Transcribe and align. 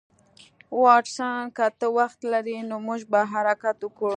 واټسن 0.83 1.39
که 1.57 1.65
ته 1.79 1.87
وخت 1.97 2.19
لرې 2.31 2.57
نو 2.69 2.75
موږ 2.87 3.01
به 3.11 3.19
حرکت 3.31 3.77
وکړو 3.83 4.09